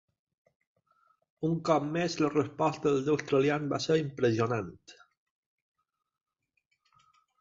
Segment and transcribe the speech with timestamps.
[1.49, 4.75] Un cop més, la resposta dels australians va ser impressionant.